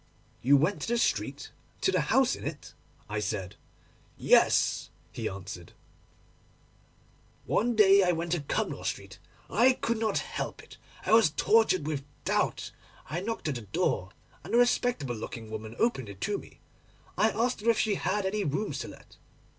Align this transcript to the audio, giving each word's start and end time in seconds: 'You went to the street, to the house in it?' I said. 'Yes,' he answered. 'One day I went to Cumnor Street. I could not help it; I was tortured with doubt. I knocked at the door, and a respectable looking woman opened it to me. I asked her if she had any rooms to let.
'You 0.41 0.57
went 0.57 0.81
to 0.81 0.87
the 0.87 0.97
street, 0.97 1.51
to 1.81 1.91
the 1.91 2.01
house 2.01 2.35
in 2.35 2.43
it?' 2.43 2.73
I 3.07 3.19
said. 3.19 3.55
'Yes,' 4.17 4.89
he 5.11 5.29
answered. 5.29 5.73
'One 7.45 7.75
day 7.75 8.01
I 8.01 8.11
went 8.11 8.31
to 8.31 8.41
Cumnor 8.41 8.83
Street. 8.83 9.19
I 9.47 9.73
could 9.73 9.99
not 9.99 10.17
help 10.17 10.63
it; 10.63 10.77
I 11.05 11.11
was 11.13 11.29
tortured 11.29 11.85
with 11.85 12.03
doubt. 12.25 12.71
I 13.11 13.19
knocked 13.21 13.47
at 13.49 13.53
the 13.53 13.61
door, 13.61 14.09
and 14.43 14.55
a 14.55 14.57
respectable 14.57 15.13
looking 15.15 15.51
woman 15.51 15.75
opened 15.77 16.09
it 16.09 16.19
to 16.21 16.39
me. 16.39 16.61
I 17.15 17.29
asked 17.29 17.61
her 17.61 17.69
if 17.69 17.77
she 17.77 17.93
had 17.93 18.25
any 18.25 18.43
rooms 18.43 18.79
to 18.79 18.87
let. 18.87 19.17